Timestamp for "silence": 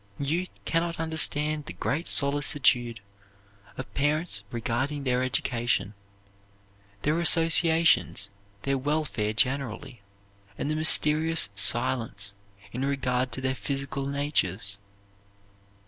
11.55-12.33